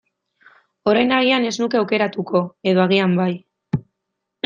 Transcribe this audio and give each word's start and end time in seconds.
Orain 0.91 1.13
agian 1.17 1.45
ez 1.51 1.53
nuke 1.65 1.81
aukeratuko, 1.83 2.45
edo 2.75 2.85
agian 2.89 3.19
bai. 3.25 3.33